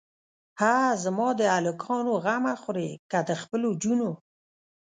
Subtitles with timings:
[0.61, 4.09] هه زما د الکانو غمه خورې که د خپلو جونو.